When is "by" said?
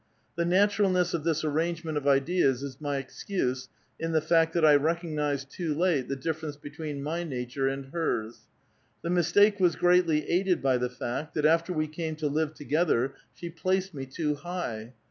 10.59-10.79